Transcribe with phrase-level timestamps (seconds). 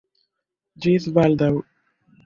[0.87, 1.53] Ĝis baldaŭ!